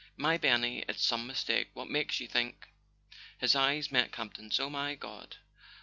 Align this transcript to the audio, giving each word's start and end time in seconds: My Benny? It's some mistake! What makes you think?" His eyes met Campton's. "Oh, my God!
My 0.17 0.35
Benny? 0.35 0.83
It's 0.89 1.05
some 1.05 1.27
mistake! 1.27 1.69
What 1.75 1.87
makes 1.87 2.19
you 2.19 2.25
think?" 2.27 2.69
His 3.37 3.55
eyes 3.55 3.91
met 3.91 4.11
Campton's. 4.11 4.59
"Oh, 4.59 4.67
my 4.67 4.95
God! 4.95 5.37